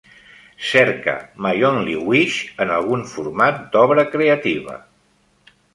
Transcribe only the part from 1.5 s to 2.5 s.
Only Wish